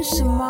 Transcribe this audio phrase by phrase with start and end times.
[0.00, 0.44] 干什么？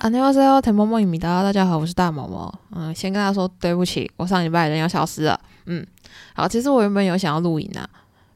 [0.00, 2.52] 안녕하세요대모모입니다大家好，我是大毛毛。
[2.70, 5.40] 嗯，先跟他说对不起，我上礼拜人要消失了。
[5.66, 5.86] 嗯，
[6.34, 7.88] 好，其实我原本有想要录音啊，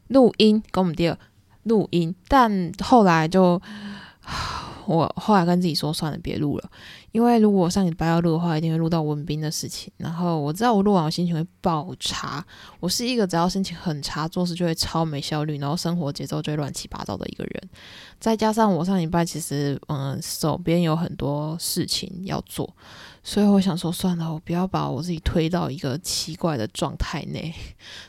[0.09, 1.17] 录音跟我们第二
[1.65, 3.61] 录音，但后来就。
[4.92, 6.70] 我后来跟自己说，算了，别录了，
[7.12, 9.92] 因为如果上礼拜要录的话，一定会录到文斌的事情。
[9.98, 12.46] 然后我知道我录完我心情会爆差，
[12.80, 17.70] 我是一个只要心情很差，做事就会超没效率，然后生活节奏就会乱七八糟的一个人。
[18.20, 22.76] 再加上我上礼拜其实嗯手边有很多事情要做，
[23.24, 27.54] 所以我想说算了，我不要把我自己推到一个奇怪的状态内，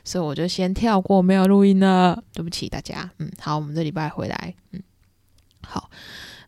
[0.04, 3.10] 所以我就先跳过没有录音了，对不起大家。
[3.18, 4.82] 嗯，好，我们这礼拜回来，嗯，
[5.66, 5.88] 好。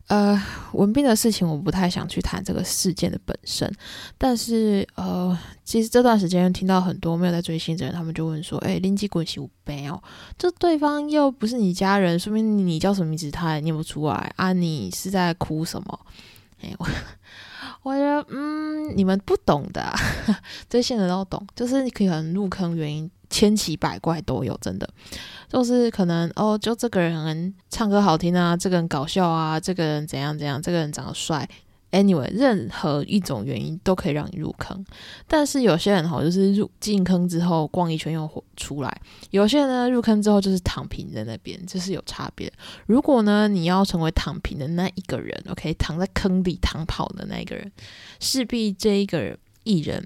[0.07, 0.39] 呃，
[0.73, 3.71] 文斌的事情我不太想去谈这个事件的本身，
[4.19, 9.99] 但是呃，其实这段时间听到很多没有在追星的人，他们就问说：“哎，林基滚起五杯哦，
[10.37, 14.53] 这对方又不是你家人，说明你叫什么名字他也念不出来啊？
[14.53, 15.99] 你是在哭什么？”
[16.61, 16.87] 哎，我
[17.81, 19.93] 我觉得嗯，你们不懂的，
[20.69, 23.09] 追星的都懂，就是你可能入坑原因。
[23.29, 24.87] 千奇百怪都有，真的，
[25.49, 31.47] 就是可能哦，就这个人唱歌好听啊，这个人搞笑啊，这个人怎样怎样，这个人长得帅
[31.91, 34.85] ，anyway，任何一种原因都可以让你入坑。
[35.27, 38.89] 但是有些人哈，就是入进坑之后逛一圈又出来；
[39.31, 42.51] 有些人呢，入坑之后就是躺平在那边，这是有差别。
[42.85, 47.71] 如果呢，你要成为躺平的那一个人，OK，躺在坑里躺跑的那一个人，
[48.19, 50.05] 势必这一个艺人。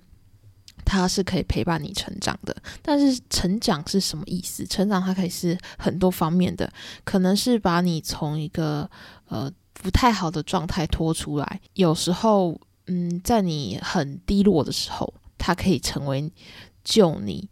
[0.90, 4.66] 它是可以陪伴你成长的，但是成长是什么意思？
[4.66, 6.68] 成长它可以是很多方面的，
[7.04, 8.90] 可能是把你从一个
[9.28, 11.62] 呃不太好的状态拖出来。
[11.76, 16.32] 有时候，嗯，在你很低落的时候，它可以成为
[16.84, 17.48] 救你，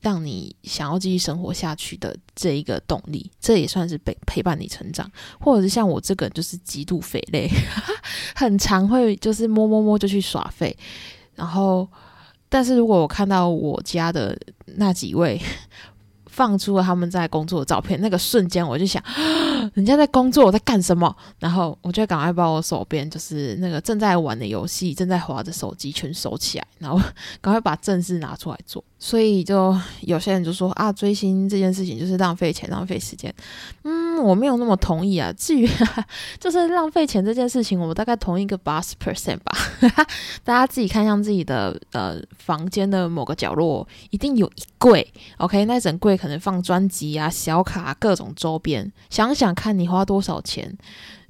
[0.00, 3.30] 让你想要继续生活下去的这一个动力。
[3.38, 7.50] 这也算是陪陪伴你成长，或者是像我这个就是极度肥累，
[8.34, 10.74] 很常会就是摸摸摸就去耍废，
[11.34, 11.86] 然后。
[12.50, 14.36] 但是如果我看到我家的
[14.76, 15.40] 那几位
[16.26, 19.02] 放出了他们在工作的照片，那个瞬间我就想，
[19.74, 21.14] 人家在工作，我在干什么？
[21.38, 26.98] 然后我就赶快把我手边就是那个正在玩的游戏、正在划的手机全收起来，然后
[27.40, 28.82] 赶快把正事拿出来做。
[29.02, 33.34] 所以就有些人就说啊，追星这件事情就是浪费钱、浪费时间。
[33.82, 35.32] 嗯，我没有那么同意啊。
[35.32, 35.66] 至于
[36.38, 39.56] 就是浪费钱这件事情，我们大概同一个八十 percent 吧。
[40.44, 45.10] 大家自己看向自己的呃房间的某个角落，一定有一柜。
[45.38, 48.92] OK，那整柜可能放专辑啊、小卡、各种周边。
[49.08, 50.76] 想想看你花多少钱。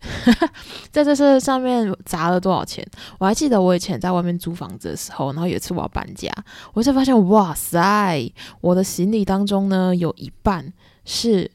[0.90, 2.86] 在这事上面砸了多少钱？
[3.18, 6.32] 我还记得我以前在外面租房子的时候，然后有一次我要搬家，
[6.72, 10.72] 我才发现，哇塞，我的行李当中呢，有一半
[11.04, 11.50] 是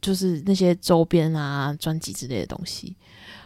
[0.00, 2.96] 就是那些周边啊、专辑之类的东西。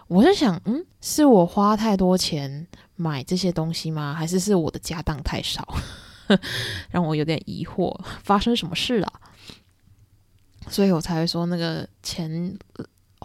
[0.09, 4.15] 我在想，嗯，是我花太多钱买这些东西吗？
[4.15, 5.67] 还是是我的家当太少，
[6.91, 9.13] 让我有点疑惑，发生什么事了？
[10.69, 12.59] 所以我才会说那个钱。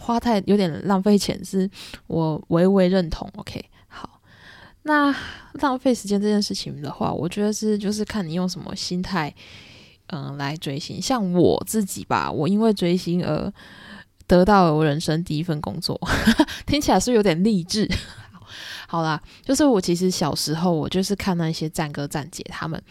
[0.01, 1.69] 花太有点浪费钱，是
[2.07, 3.29] 我微微认同。
[3.35, 4.19] OK，好，
[4.83, 5.15] 那
[5.53, 9.33] 浪费时间这件事情的话，我觉得是就是看你用什么心态，
[10.07, 10.99] 嗯，来追星。
[11.01, 13.53] 像我自己吧，我因为追星而
[14.25, 15.99] 得到了我人生第一份工作，
[16.65, 17.87] 听起来是有点励志。
[18.87, 22.81] 好啦，就是我其实小时候我就是看那些战哥战姐他们。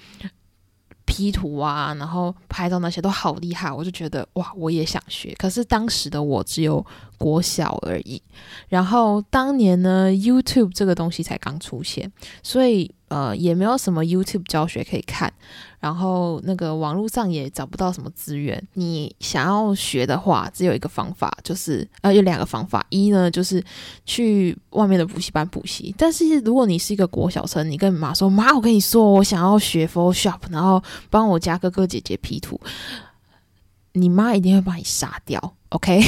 [1.10, 5.34] P 图啊，然后拍照那些都好厉害，我就觉得哇，我也想学。
[5.36, 6.86] 可是当时的我只有
[7.20, 8.20] 国小而已，
[8.68, 12.10] 然后当年呢，YouTube 这个东西才刚出现，
[12.42, 12.90] 所以。
[13.10, 15.32] 呃，也没有什么 YouTube 教学可以看，
[15.80, 18.64] 然后那个网络上也找不到什么资源。
[18.74, 22.86] 你想要学的话，只有一个方法，就是呃，有两个方法。
[22.88, 23.60] 一呢，就是
[24.06, 25.92] 去外面的补习班补习。
[25.98, 30.80] 但是如果你是一个国小生，你跟妈说：“妈，我跟你说，我想要学 Photoshop，然后
[31.10, 32.60] 帮我家哥哥姐姐 P 图。”
[33.94, 36.00] 你妈一定会把你杀掉，OK？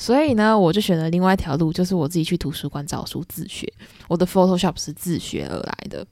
[0.00, 3.70] 所以呢，我就选了另外一条路，就是我自己去图书馆找书自学。
[4.08, 6.06] 我的 Photoshop 是自学而来的，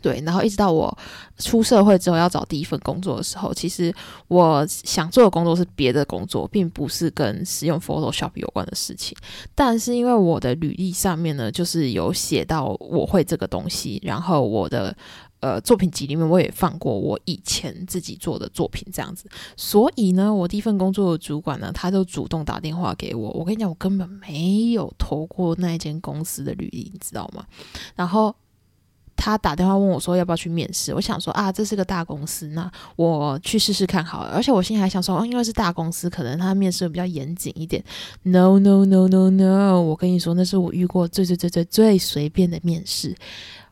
[0.00, 0.22] 对。
[0.24, 0.96] 然后一直到我
[1.38, 3.94] 出社会之后要找第一份工作的时候，其实
[4.28, 9.16] 我想做的工作是别的工作，并不是跟使用 Photoshop 有关的事情。
[9.54, 14.96] 但是因为我的履历上面呢，就是有写到我会这个东西，然后我的。
[15.40, 19.30] 呃，作品集里面我也放过我以前自己做的作品，这样子。
[19.56, 23.30] 所以呢，我第一份工作的主管呢，他就主动打电话给我。
[23.30, 27.46] 我跟你讲，我根本没有投过那间公司的履历，你知道吗？
[27.94, 28.34] 然后
[29.18, 34.30] 他打电话问我说要不要去面试，我想说啊，这是个大公司，那我去试试看好了。
[34.30, 37.82] 而且我心里还想说，哦，因为是大公司，可能他面试比较严谨一点。
[38.22, 43.14] No no no no no，我跟你说，那是我遇过最最最最最随便的面试。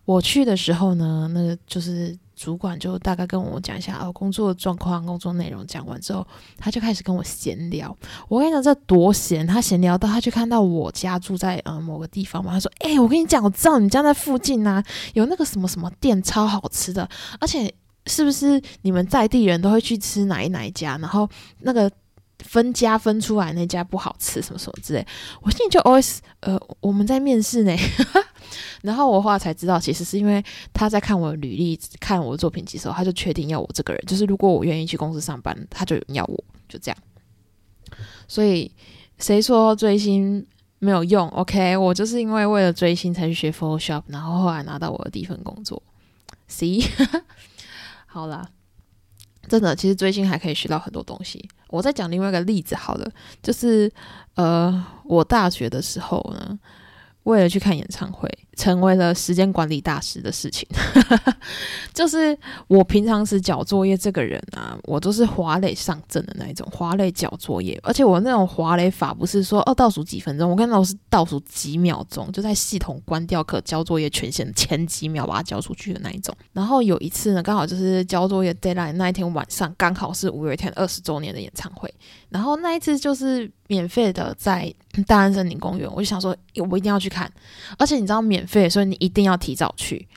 [0.05, 2.19] 我去的时候呢，那个就是。
[2.37, 6.25] 主管就大概跟我讲一下哦，工作状况、工作内容讲完之后，
[6.59, 7.97] 他就开始跟我闲聊。
[8.29, 9.47] 我跟你讲，这多闲！
[9.47, 14.85] 他闲聊到他去看到我家住在呃某个地方嘛，他说：“哎，我跟你讲，我知道你家在附近呐，
[15.15, 17.09] 有那个什么什么店超好吃的，
[17.41, 17.73] 而且
[18.07, 20.99] 是不是你们在地人都会去吃哪一哪一家？
[20.99, 21.27] 然后
[21.61, 21.91] 那个
[22.45, 25.07] 分家分出来那家不好吃，什么什么之类。”
[25.43, 27.77] 我心里就 always 呃，我们在面试呢。
[28.83, 34.03] 然后我后来才知道，其实是因为他在看我的履历、看我的作品集的时候，他就确定要我这个人。
[34.07, 36.99] 就是如果我愿意去公司上班，他就要我，就这样。
[38.29, 38.71] 所以
[39.19, 40.47] 谁说追星
[40.79, 45.83] 没有用？OK，我就是因为为了追星才去学 Photoshop，然后后来拿到我的第一份工作。
[46.49, 46.81] C，
[48.07, 48.49] 好啦，
[49.49, 51.49] 真的，其实追星还可以学到很多东西。
[51.69, 53.11] 我再讲另外一个例子，好了，
[53.43, 53.91] 就是
[54.35, 56.59] 呃，我大学的时候呢。
[57.25, 60.67] 为了去看演唱会，成为了时间管理大师的事情。
[61.95, 62.37] 就是
[62.67, 67.79] 我平常时交作业这个人啊，我都是华磊上阵的那一种，华磊交作业。
[67.83, 76.35] 而且我那种华磊法不是说哦倒数几分钟，我跟老师倒数几秒钟，就在系统关掉可交作业权限前几秒把它交出去的那一种。
[76.53, 81.93] 然后有一次呢，刚好就是交作业 deadline 那一天晚上，刚好是五月天二十周年的演唱会。
[82.29, 84.73] 然后那一次就是免费的，在
[85.07, 86.37] 大安森林公园，我就想说，
[86.71, 87.31] 我一定要去看。
[87.79, 90.09] 而且你知道免费，所以你一定要提早去。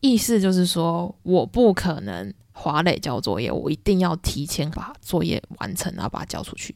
[0.00, 6.74] 意思就是说，我不可能华磊交作业，我一定要提前把作业完成，然后把它交出去。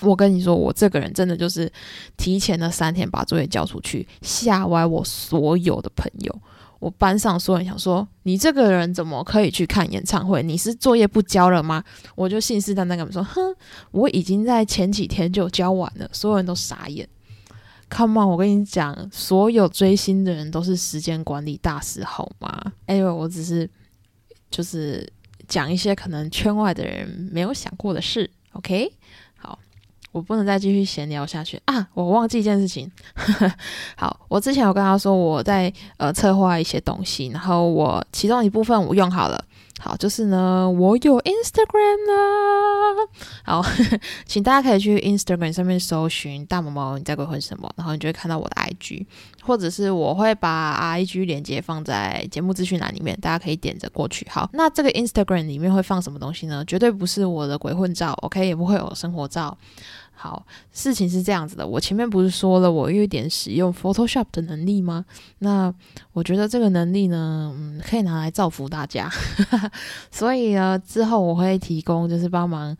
[0.00, 1.72] 我跟你说，我这个人真的就是
[2.16, 6.42] 提前了三天把作业交出去，吓歪我所有的朋友。
[6.80, 10.42] 我班上所有人想说，你这个人怎么可以去看演唱会？
[10.42, 11.82] 你是作业不交了吗？
[12.14, 13.54] 我就信誓旦旦跟他们说，哼，
[13.92, 16.06] 我已经在前几天就交完了。
[16.12, 17.08] 所有人都傻眼。
[17.90, 22.72] Come on，我跟你讲，所有追星的人都是时间管理大师，好吗？
[22.86, 23.68] 哎呦，我只是
[24.50, 25.06] 就是
[25.46, 28.30] 讲一些可能圈外的人没有想过的事。
[28.52, 28.92] OK
[29.36, 29.58] 好。
[30.12, 31.88] 我不能再继续闲聊下去啊！
[31.92, 32.88] 我忘记一件事情。
[33.98, 39.44] 好，我之前有跟他说我在呃策划一些东西，然后我其中一部分我用好了。
[39.80, 43.08] 好，就是呢，我有 Instagram 啦。
[43.44, 43.62] 好，
[44.24, 49.04] 请大家可以去 Instagram 上面搜寻“大毛毛你在鬼混什么”，然后你就会看到我的 IG，
[49.42, 54.26] 或者是我会把 IG 链接放在节目资讯栏里面，大家可以点着过去。
[54.30, 56.64] 好，那这个 Instagram 里面会放什么东西呢？
[56.66, 59.56] 绝对不是我的鬼混照，OK，也不会有生活照。
[60.16, 65.04] 好，事情是这样子的，我前面不是说了我有一点使用 Photoshop 的能力吗？
[65.40, 65.74] 那
[66.12, 69.10] 我觉得这个能力呢，嗯，可以拿来造福大家，
[70.10, 72.74] 所以呢，之后我会提供就是帮忙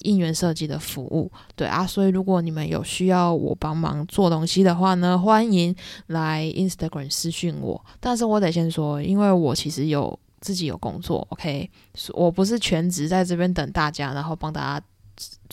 [0.00, 5.74] 应援设计的服务，对啊，所以如果你们有需要我帮忙做东西的话呢，欢迎
[6.08, 11.68] 来 Instagram 私讯我，但是我得先说，因为我其实有自己有工作，OK，
[12.12, 14.86] 我不是全职在这边等大家，然后帮大家。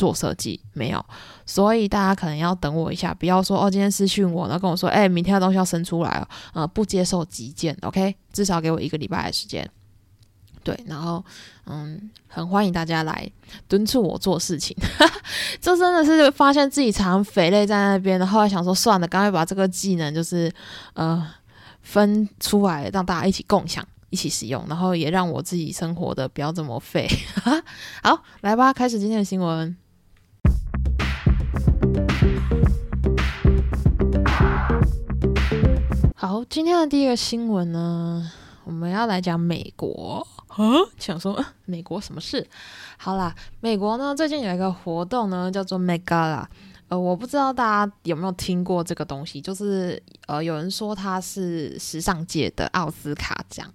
[0.01, 1.05] 做设计没有，
[1.45, 9.69] 所以大家可能要等我一下，不要说哦，今天私讯我，然后跟我说，哎，明天的东西要生出来了，呃，不接受急件，OK，至少给我一个礼拜的时间。
[10.63, 11.23] 对，然后
[11.67, 13.31] 嗯，很欢迎大家来
[13.67, 14.75] 敦促我做事情，
[15.61, 20.51] 这真的是发现自己常肥累在那边，然后来想说算了，赶快把这个技能就是
[20.95, 21.23] 呃
[21.83, 23.85] 分出来，让大家一起共享。
[24.09, 27.07] 一起使用，然后也让我自己生活的不要这么废。
[28.03, 29.73] 好，来吧，开始今天的新闻。
[36.15, 38.31] 好，今天的第一个新闻呢，
[38.63, 40.25] 我们要来讲美国。
[40.47, 40.57] 啊，
[40.97, 42.45] 想说美国什么事？
[42.97, 46.45] 好啦，美国呢最近有一个活动呢，叫做 Megala。
[46.89, 53.65] 呃，我不知道大家有没有听过这个东西，就是呃，有人说它是时尚界的奥斯卡奖。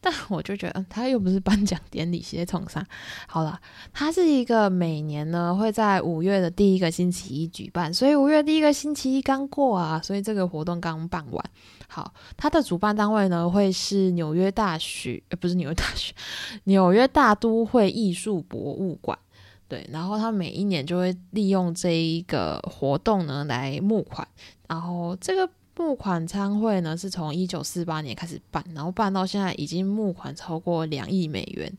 [0.00, 2.84] 但我就觉得，他又不是颁奖典礼，写崇上。
[3.26, 3.60] 好了，
[3.92, 11.44] 它是一个每年呢会在五月的第一个星期一举办，所以五月第一个星期一刚过啊，所以这个活动刚办完。
[11.88, 16.14] 好，它的主办单位呢会是纽约大学，呃，不是纽约大学，
[16.64, 19.18] 纽约大都会艺术博物馆。
[19.66, 24.26] 对，然后他每一年就会利用这一个活动呢来募款，
[24.68, 25.50] 然后这个。
[25.78, 31.72] 募款参会呢，是从一九四八年开始办，然后办到现在已经募款超过两亿美元，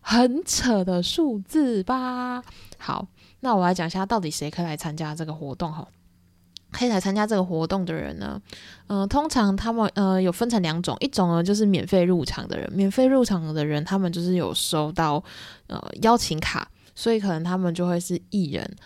[0.00, 2.42] 很扯的数字吧？
[2.78, 3.06] 好，
[3.40, 5.86] 那我来讲一下到底谁可以来参加这个活动哈。
[6.70, 8.40] 可以来参加这个活动的人呢，
[8.86, 15.22] 嗯，通常他们呃有分成两种，一种呢就是免费入场的人，免费入场的人他们就是有收到
[15.66, 18.76] 呃邀请卡，所以可能他们就会是艺人，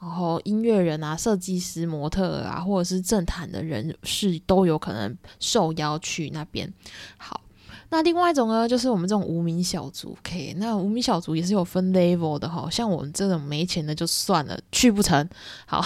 [0.00, 6.72] 然后音乐人啊、设计师、模特啊，或者是政坛的人士都有可能受邀去那边。
[7.16, 7.40] 好。
[7.88, 10.56] 那另外一种呢，就是我们这种无名小卒，OK？
[10.58, 15.26] 那无名小卒也是有分 level 的哈，像我们这种没钱的就算了，去不成。
[15.66, 15.80] 好，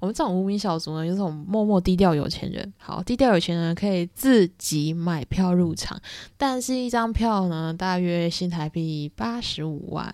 [0.00, 2.72] 我们这种无名小卒呢，就是我们默默低调有钱人。
[2.76, 5.96] 好，低调有钱人可以自己买票入场，
[6.36, 10.12] 但是一张票呢，大约新台币八十五万。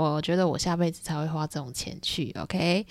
[0.00, 2.86] 我觉得我下辈子才会花这种钱去，OK？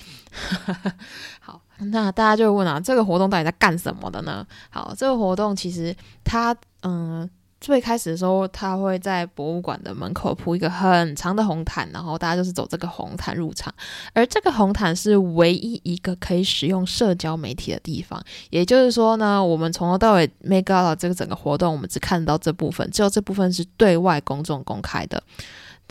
[1.39, 4.45] 好，那大家就问啊，这个活动到底在干什么的呢？
[4.69, 7.29] 好，这个活动其实它，嗯，
[7.59, 13.73] 最开始的时候，它会在博物馆的门口铺一个很长的红毯，然后大家就是走这个红毯入场。
[14.13, 25.21] 而这个红毯是唯一一个可以使用社交媒体的地方，也就是说呢，我们从头到尾 make up 这个整个活动，我们只看到这部分，只有这部分是对外公众公开的。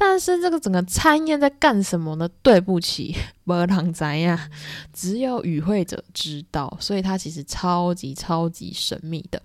[0.02, 2.26] 但是这个整个参宴在干什么呢？
[2.42, 3.14] 对不起，
[3.45, 4.49] 没人知呀，
[4.95, 9.42] 只有与会者知道，所以它其实超级超级神秘的。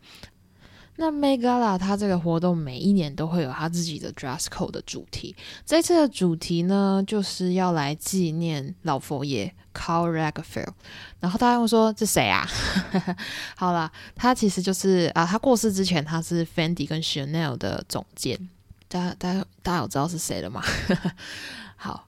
[0.96, 5.36] 那 Megala 它这个活动每一年都会有它自己的 dress code 的主题，
[5.66, 10.74] 这次的主题呢就是要来纪念老佛爷 Carl r a g e r f e l d。
[11.20, 12.48] 然后大家会说这谁啊？
[13.58, 18.50] 好啦，他其实就是啊，他过世之前他是 Fendi 跟 Chanel 的总监。
[18.96, 20.64] 大家、大家、大家有知道是谁了吗？
[21.76, 22.08] 好，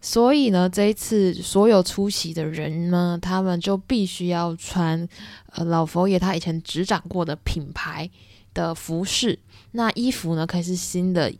[0.00, 5.08] 所以呢，这一次所有出席的人呢，他们就必须要穿
[5.50, 8.08] 呃老佛爷他以前执掌过的品牌
[8.54, 9.36] 的服饰。
[9.72, 11.32] 那衣服呢，可以是新的，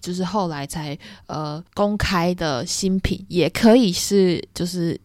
[0.00, 4.98] 就是后来才呃公开的新品，也可以是就是。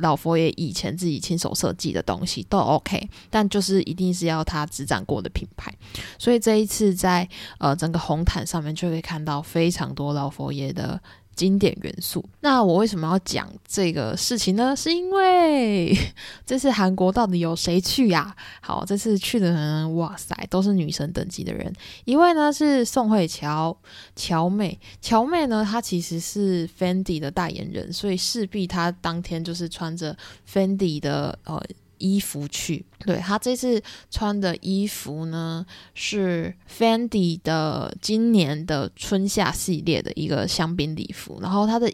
[0.00, 5.72] 老佛爷以前自己亲手设计的东西都 OK，但就是一定是要他执掌过的品牌，
[6.18, 7.28] 所以这一次在
[7.58, 11.00] 呃整个红毯上面就可以看到非常多老佛爷的。
[11.34, 12.24] 经典元素。
[12.40, 14.74] 那我为什么要讲这个事情呢？
[14.76, 15.96] 是因为
[16.44, 18.34] 这次韩国到底有谁去呀？
[18.60, 21.72] 好，这次去的人，哇塞，都是女神等级的人。
[22.04, 23.76] 一位呢是宋慧乔，
[24.14, 24.78] 乔妹。
[25.00, 30.16] 乔妹呢，她其实是 Fendi 的代言人，所以势必她当天就是穿着
[30.50, 31.62] Fendi 的呃。
[32.00, 33.80] 衣服去，对他这次
[34.10, 35.64] 穿的衣服呢
[35.94, 41.92] 是 Fendi 的今年的春夏系列的一个香槟礼服，然后他的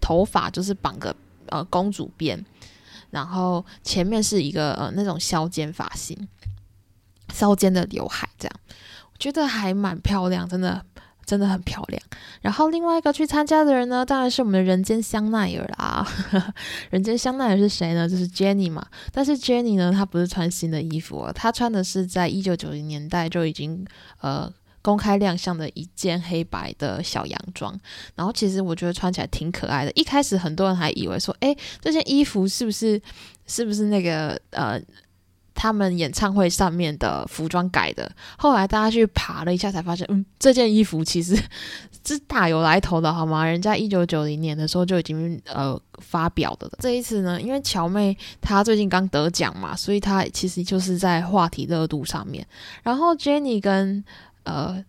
[0.00, 1.14] 头发就是绑个
[1.46, 2.42] 呃公主辫，
[3.10, 6.28] 然后前面是一个呃那种削尖发型，
[7.32, 8.60] 削尖的刘海，这样。
[9.12, 10.84] 我觉得还蛮漂亮，真的。
[11.24, 12.02] 真的很漂亮。
[12.40, 16.06] 然后另外一个去参加的人呢，当然是我们的人间香奈儿啦。
[16.90, 18.08] 人间香奈儿是谁呢？
[18.08, 18.86] 就是 Jenny 嘛。
[19.12, 23.86] 但是 Jenny 呢，她不是穿新的衣服，她穿的是在一九九零年代就已经
[24.20, 24.52] 呃
[24.82, 27.78] 公开亮相的一件黑白的小洋装。
[28.14, 29.92] 然后其实我觉得穿起来挺可爱的。
[29.92, 33.00] 一开始很多人还以为说，哎，这件衣服是不是
[33.46, 34.80] 是不是那个呃。
[35.62, 41.40] 他们演唱会上面的服装改的，后来大家去爬了一下，才发现，嗯，这件衣服其实
[42.04, 43.46] 是大有来头的，好吗？
[43.46, 46.72] 人家一九九零年的时候就已经呃发表的了。
[46.80, 52.44] 这一次呢，因为乔妹她最近刚得奖嘛，所以她其实就是在话题热度上面。
[52.82, 54.04] 然后 Jenny 跟
[54.42, 54.84] 呃。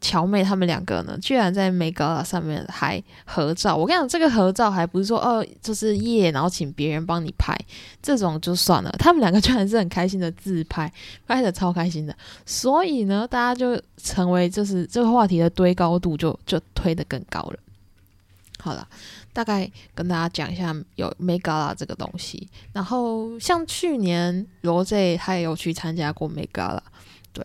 [0.00, 3.74] 乔妹他们两个呢，居然在 Mega 上面还合照。
[3.76, 7.56] 我跟你讲，这个合照还不是说哦，就是耶，然后请别人帮你拍，
[8.02, 8.90] 这种就算了。
[8.98, 10.92] 他们两个居然是很开心的自拍，
[11.26, 12.16] 拍的超开心的。
[12.46, 17.58] 所以呢，大家就成为就是这个话题的堆高度就就推得更高了。
[18.60, 18.86] 好了，
[19.32, 22.48] 大概跟大家讲一下有 Mega 这个东西。
[22.72, 26.80] 然后像去年罗 Z 他也有去参加过 Megala，
[27.32, 27.44] 对，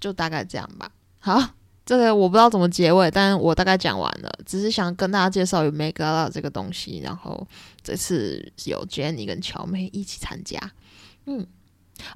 [0.00, 0.90] 就大概这样吧。
[1.18, 1.40] 好。
[1.86, 7.46] 这个我不知道怎么结尾，但我大概讲完了，只是想跟大家介绍有 Make Up 这个东西，然后
[7.82, 10.58] 这次有 Jenny 跟乔妹一起参加，
[11.26, 11.46] 嗯，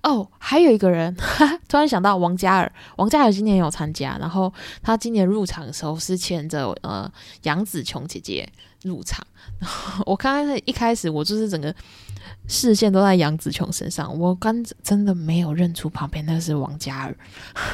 [0.03, 1.15] 哦，还有一个人，
[1.69, 7.11] 突然想到王嘉尔，王嘉尔今年有参加，然后他今年入场的时候是牵着呃
[7.43, 8.51] 杨紫琼姐姐。
[8.83, 9.27] 入场，
[10.07, 11.75] 我刚开始一开始我就是整个。
[12.47, 17.15] 视线都在杨紫琼身上，我刚真的没有认出旁边那个是王嘉尔，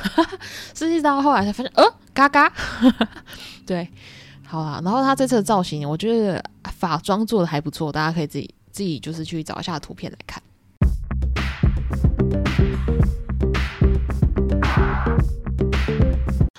[0.74, 2.52] 实际到后来才发现，呃，嘎嘎，
[3.64, 3.88] 对，
[4.44, 10.42] 好啦，然后他这次的造型，我觉得法妆做的还不错，大家可以自己自己就是去找一下图片来看。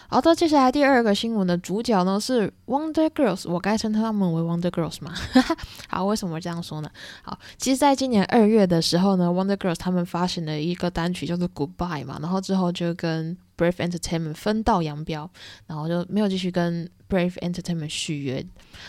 [0.08, 5.14] 好的，接下来第二个新闻的主角呢是 Wonder Girls，我该称他们为 Wonder Girls 吗？
[5.90, 6.90] 好，为什么这样说呢？
[7.24, 15.30] 好，其实，在今年二月的时候呢，Wonder Girls 他们发行了一个单曲叫做 Goodbye 嘛，然后之后就跟 Brave Entertainment 分道扬镳，
[15.68, 18.46] 然后就没有继续跟 Brave Entertainment 续约。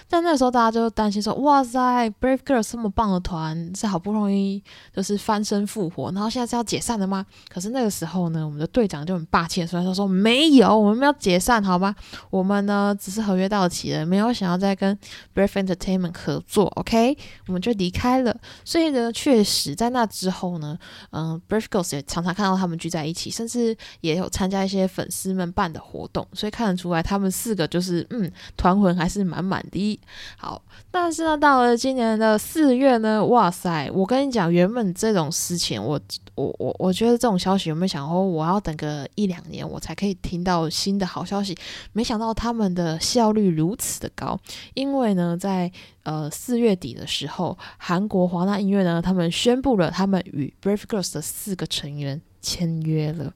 [0.08, 11.94] 但那个时候大家就担心说：“哇塞，Brave Girls 这么棒的团，是好不容易就是翻身复活，然后现在是要解散的吗？”可是那个时候呢，我们的队长就很霸气的说：“说没有，我们没有解散，好吗？
[12.30, 14.98] 我们呢只是合约到期了，没有想要再跟
[15.32, 17.16] Brave Entertainment 合作，OK？
[17.46, 18.36] 我们就离开了。
[18.64, 20.76] 所以呢，确实在那之后呢，
[21.10, 30.00] 嗯，Brave Girls 也常常看到他们聚在一起，甚至也有参加。”在一些粉丝们办的活动，所以看得出来他们四个就是嗯团魂还是满满的。
[30.38, 33.90] 好，但是呢，到了今年的四月呢，哇塞！
[33.92, 36.00] 我跟你讲，原本这种事情，我
[36.34, 41.54] 我我我觉得这种消息有没有想过，我要等个一两年我才可以听到新的好消息？
[41.92, 44.38] 没想到他们的效率如此的高，
[44.72, 45.70] 因为呢，在
[46.04, 53.32] 呃四月底的时候，韩国华纳音乐呢，他们宣布了他们与 Brave Girls 的四个成员签约了。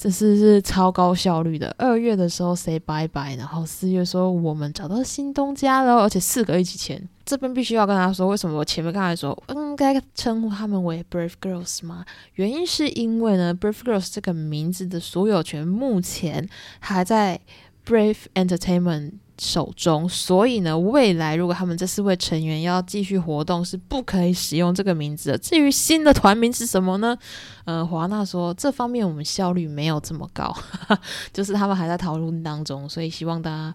[0.00, 1.74] 这是是超高效率的。
[1.76, 7.08] 二月的时候 say bye bye，，然后四月说我们找到新东家了，而且四个一起签。
[7.24, 12.04] 这边必须要跟他说，为什么我前面刚才说应该称呼他们为 Brave Girls 吗？
[12.34, 17.40] 原因是因为呢，Brave Girls 这个名字的所有权目前还在
[17.84, 19.14] Brave Entertainment。
[19.38, 25.38] 手中，所以呢，未来如果他们这四位成员要继续活动，是不可以使用这个名字的。
[25.38, 27.16] 至于新的团名是什么呢？
[27.64, 30.54] 呃，华纳说这方面我们效率没有这么高，
[31.32, 33.74] 就是他们还在讨论当中，所以希望大家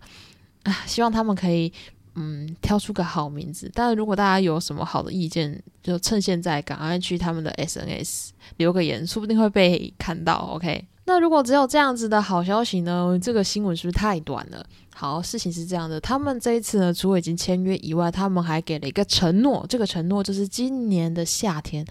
[0.63, 1.71] 啊，希望他们可以
[2.15, 3.71] 嗯挑出个好名字。
[3.73, 10.49] 但是如果大家有什么好的意见，就趁现在赶快去他们的 SNS 留个言，说不定会被看到。
[10.55, 10.85] OK。
[11.05, 13.17] 那如果只有这样子的好消息呢？
[13.21, 14.65] 这个新闻是不是太短了？
[14.95, 21.85] 好，事情是这样的，他们这一次呢，除了已经签约以外，他们还给了一个承诺，这个承诺就是今年的夏天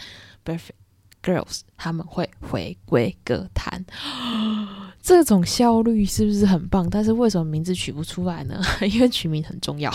[0.45, 0.71] ，Perfect
[1.23, 3.85] Girls 他们会回归歌坛。
[5.03, 6.89] 这种效率是不是很棒？
[6.89, 8.63] 但是为什么名字取不出来呢？
[8.91, 9.93] 因为取名很重要。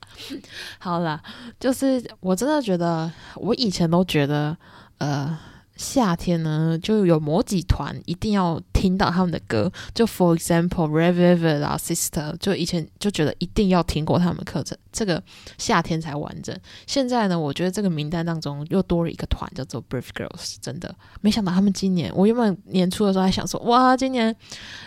[0.78, 1.22] 好了，
[1.58, 4.54] 就是我真的觉得，我以前都觉得，
[4.98, 5.38] 呃。
[5.76, 15.22] 夏天呢，就有某几团一定要听到他们的歌，就 For example, Red Velvet 啊，Sister，就以前就觉得一定要听过他们课程，这个
[15.58, 16.56] 夏天才完整。
[16.86, 20.94] 现在呢，我觉得这个名单当中又多了一个团，叫做 Brave Girls，真的。
[21.20, 24.34] 没想到他们今年，我原本年初的时候还想说，哇，今年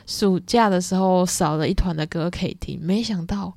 [0.05, 3.53] 暑假的时候少了一团的歌可以听，没想到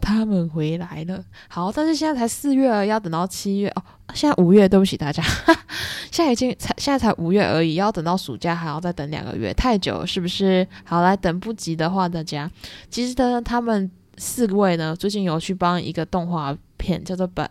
[0.00, 1.22] 他们回来了。
[1.48, 3.82] 好，但是现在才四月，要等到七月哦。
[4.14, 5.22] 现在五月，对不起大家，
[6.10, 10.66] 现在已经才现在才五月而已，要等到暑假还要再等两个月，太久是不是？
[10.84, 12.50] 好来，等不及的话，大家
[12.88, 17.28] 其实呢，他们四位呢，最近有去帮一个动画片叫做《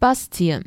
[0.00, 0.60] Bastian》，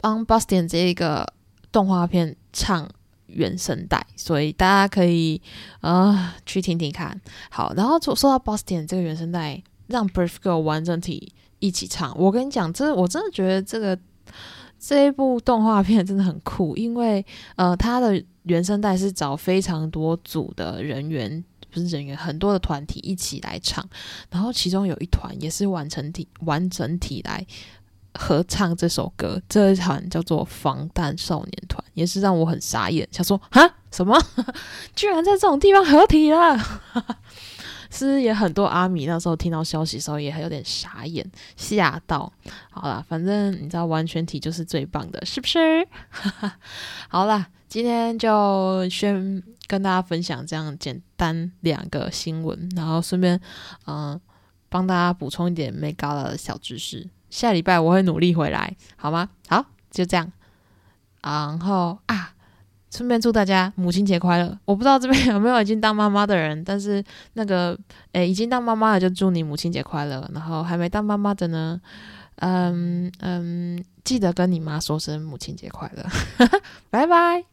[0.00, 1.26] 帮 Bastian 这一个
[1.72, 2.86] 动画片唱
[3.32, 5.40] 原声带，所以大家可以
[5.80, 7.20] 啊去听听看。
[7.50, 11.32] 好，然后说说到 Boston 这个原声带，让 Brave Girl 完整体。
[11.62, 13.98] 一起唱，我跟你讲，这我真的觉得这个
[14.78, 17.22] 这一部动画片真的很酷，因为
[17.56, 23.86] 呃，它的原声带是找非常多组的人员，不是人员，很多的团体一起来唱，
[24.30, 27.46] 然后其中有一团也是完成体完整体来
[28.14, 34.20] 合唱这首歌，这一团叫做防弹少年团，也是让我很傻眼，想说啊，什么
[34.96, 36.58] 居然在这种地方合体了。
[37.92, 42.32] 是也很多阿米那时候听到消息时候也还有点傻眼吓到。
[42.70, 45.58] 好了，反正你知道完全体就是最棒的，是不是？
[47.10, 53.40] 好啦，今天就先跟大家分享这样简单两个新闻，然后顺便
[53.86, 54.20] 嗯
[54.68, 57.08] 帮大家补充一点没高的小知识。
[57.30, 59.30] 下礼拜我会努力回来，好吗？
[59.48, 60.30] 好，就这样。
[61.22, 62.34] 然后啊。
[62.92, 64.58] 顺便祝大家母亲节快乐！
[64.64, 67.00] 我不知道这边有没有已经当妈妈的人，但是
[67.34, 67.78] 那个
[68.10, 70.28] 诶，已经当妈妈了就祝你母亲节快乐。
[70.34, 71.80] 然后还没当妈妈的呢，
[72.38, 76.04] 嗯嗯，记得跟你妈说声母亲节快乐，
[76.90, 77.44] 拜拜。